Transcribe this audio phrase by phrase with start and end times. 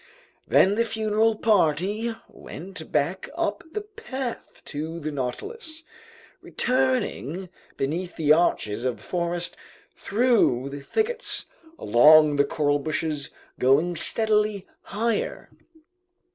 [0.47, 5.83] Then the funeral party went back up the path to the Nautilus,
[6.41, 9.55] returning beneath the arches of the forest,
[9.95, 11.45] through the thickets,
[11.77, 13.29] along the coral bushes,
[13.59, 15.51] going steadily higher.